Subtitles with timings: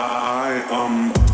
[0.00, 1.12] I am.
[1.12, 1.27] Um...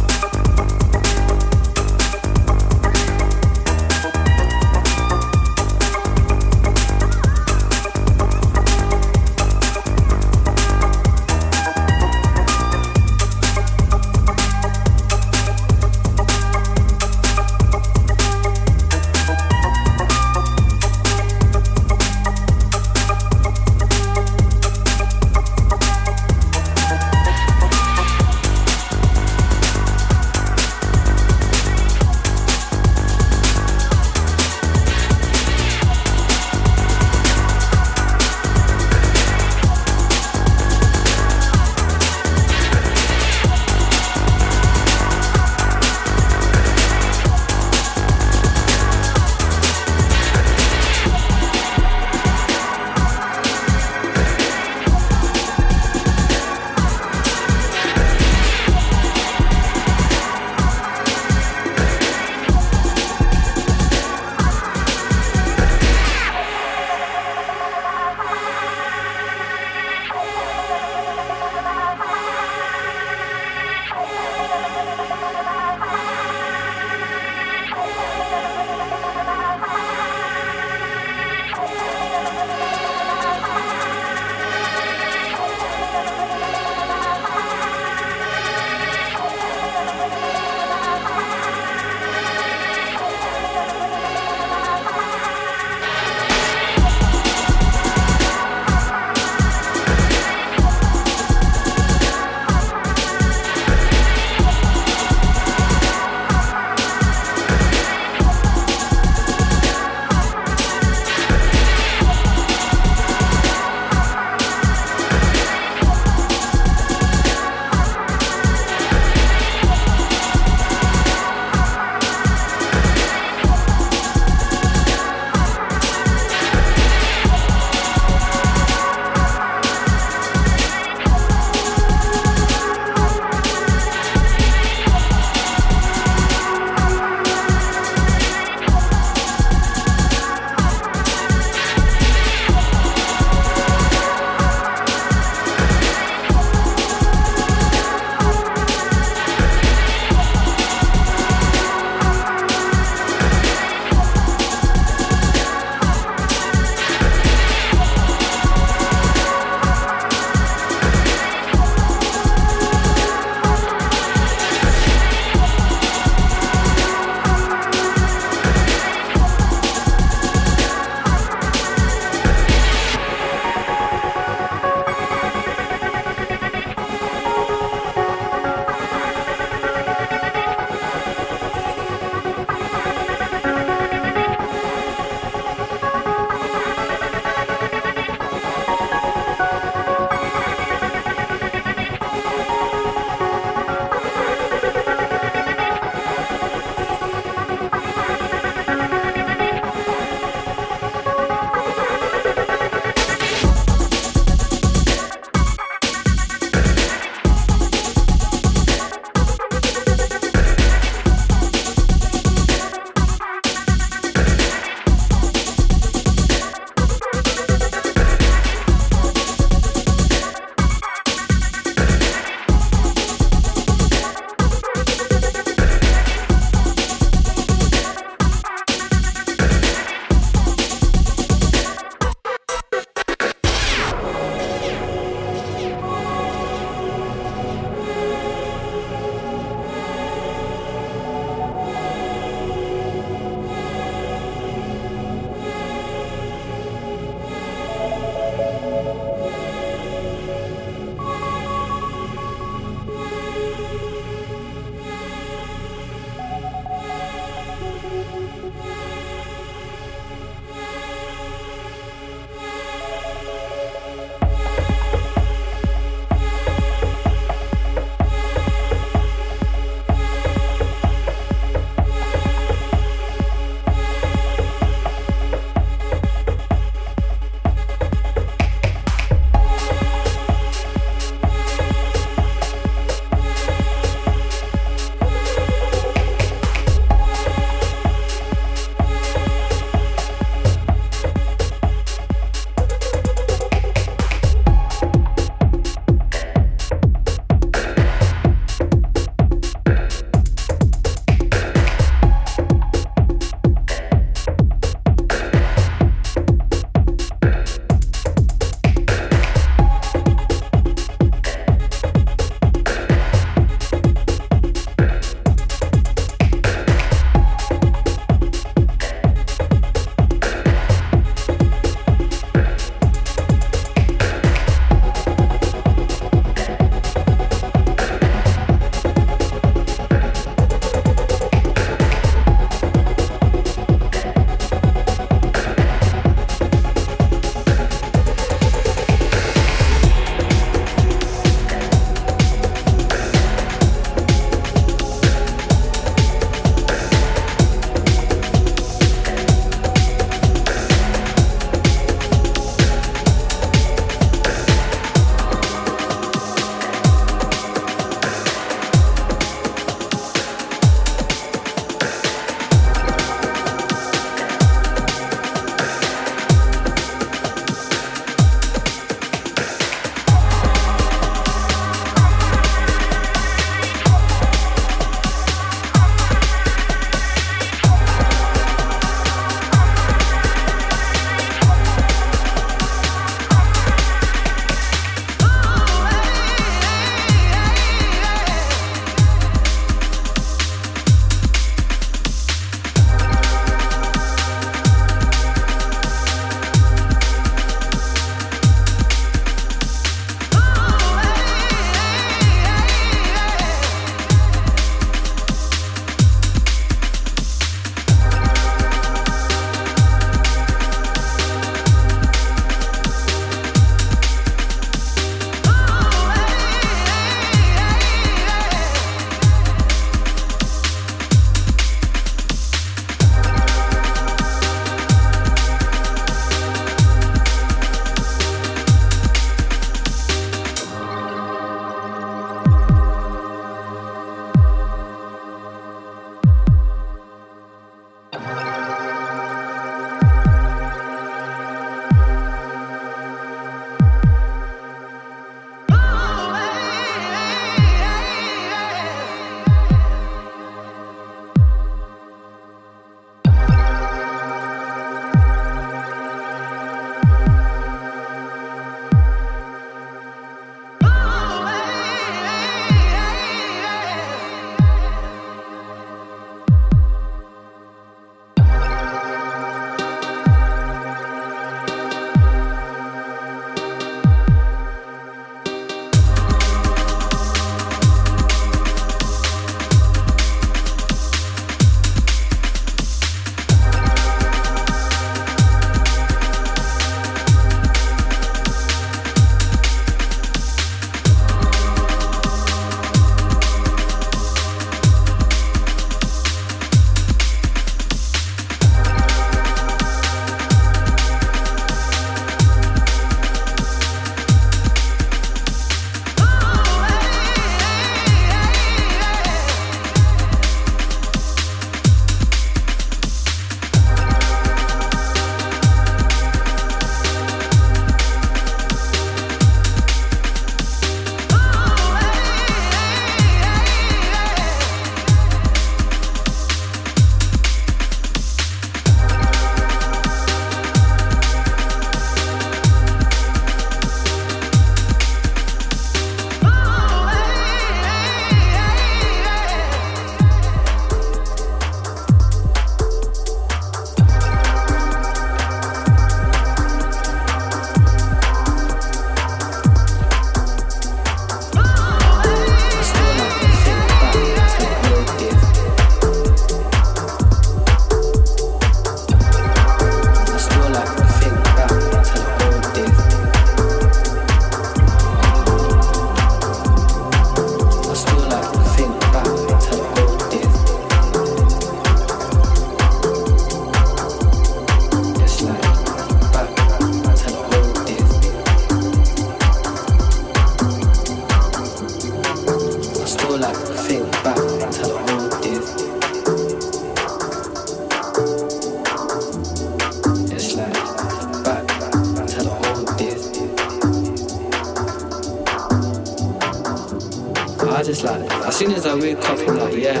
[597.92, 600.00] it's like, as soon as I wake up, I'm like, yeah,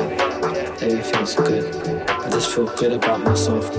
[0.80, 1.74] everything's good.
[2.08, 3.70] I just feel good about myself.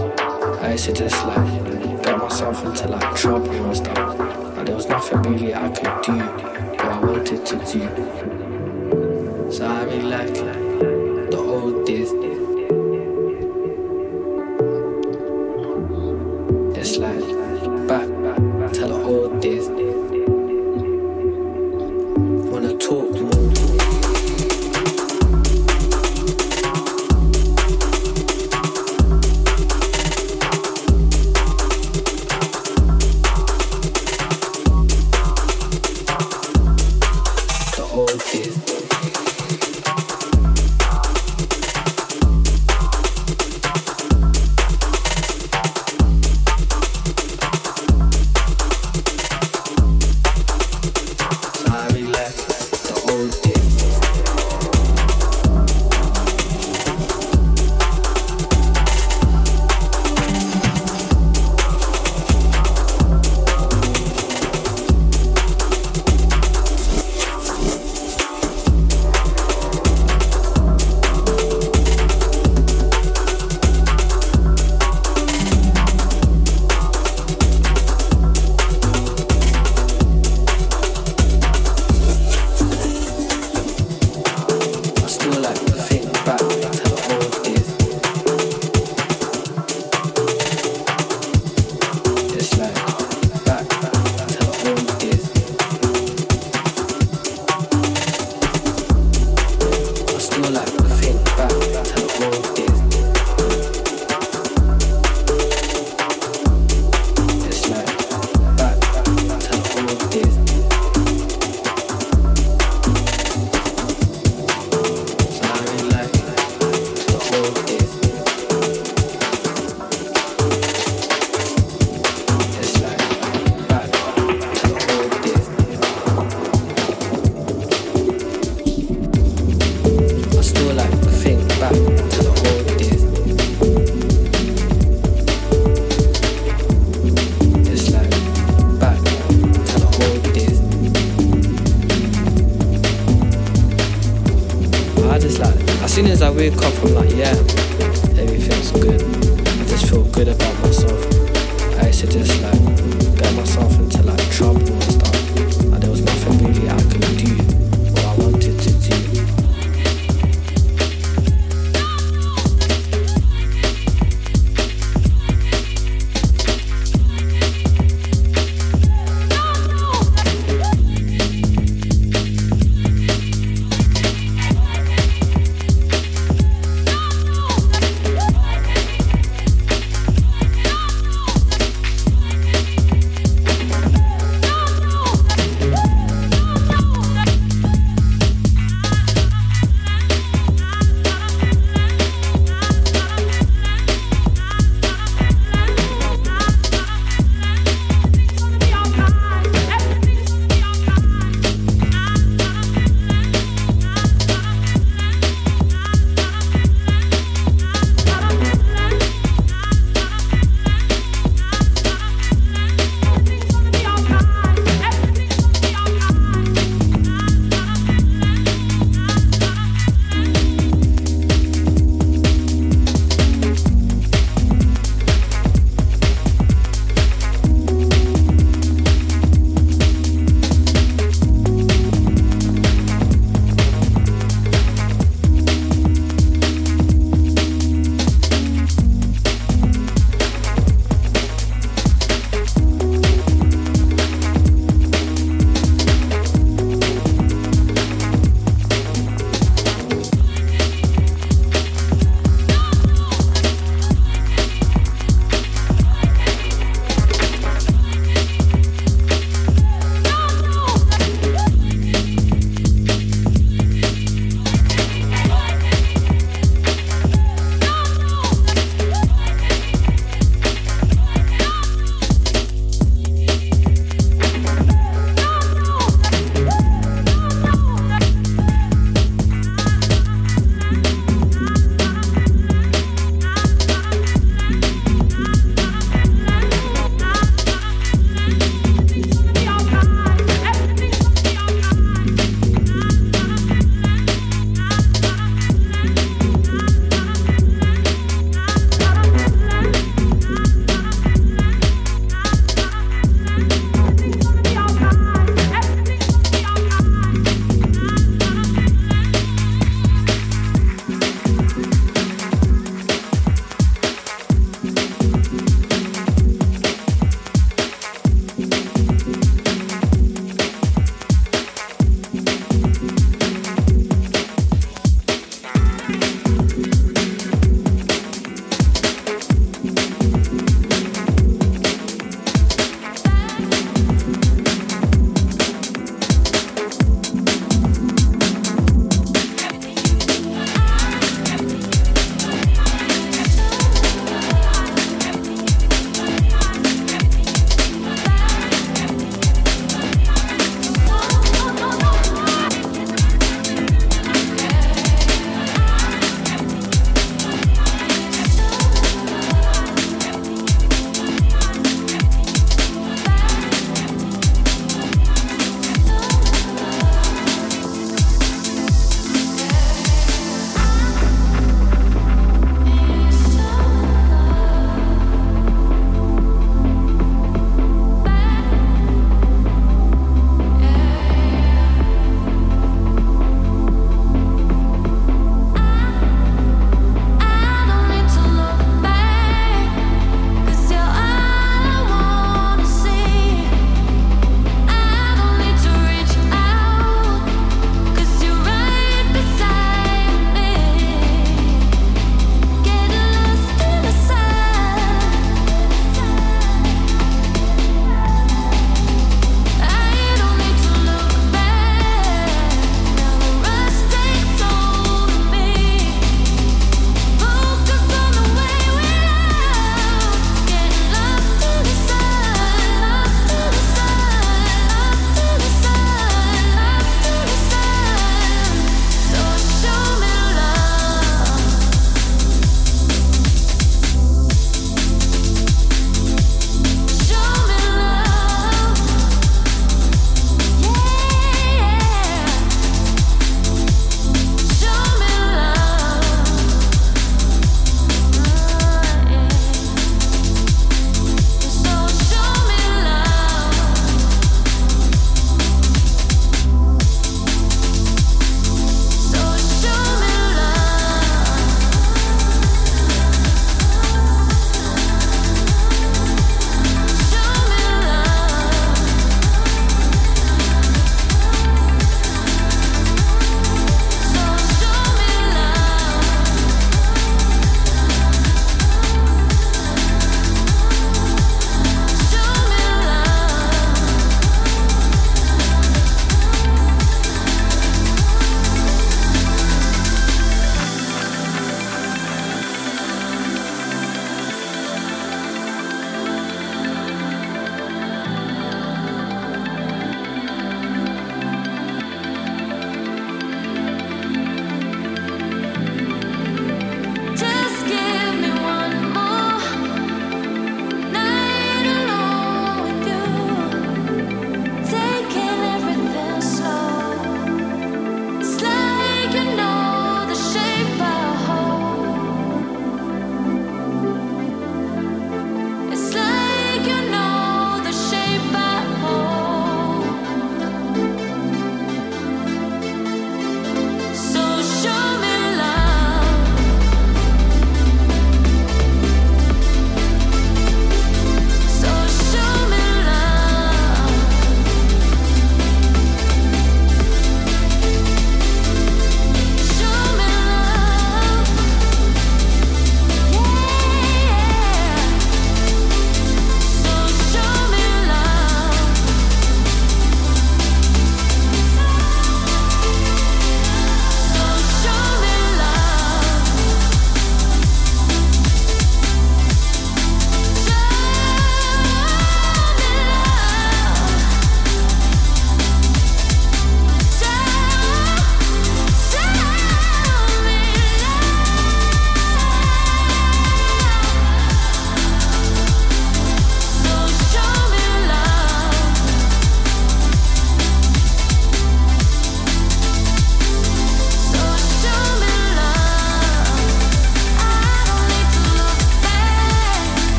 [0.61, 3.97] I used to just like get myself into like trouble and stuff.
[4.57, 9.51] and there was nothing really I could do that I wanted to do.
[9.51, 10.62] So I really like.